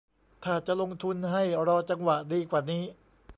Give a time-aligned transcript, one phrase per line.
[0.43, 2.83] ถ้าจะลงทุนให้รอจังหวะดีกว่านี้